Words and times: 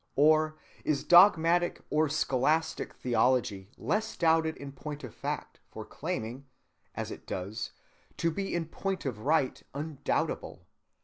Or 0.15 0.57
is 0.83 1.03
dogmatic 1.03 1.79
or 1.91 2.09
scholastic 2.09 2.95
theology 2.95 3.69
less 3.77 4.17
doubted 4.17 4.57
in 4.57 4.71
point 4.71 5.03
of 5.03 5.13
fact 5.13 5.59
for 5.69 5.85
claiming, 5.85 6.47
as 6.95 7.11
it 7.11 7.27
does, 7.27 7.69
to 8.17 8.31
be 8.31 8.55
in 8.55 8.65
point 8.65 9.05
of 9.05 9.19
right 9.19 9.61
undoubtable? 9.75 10.61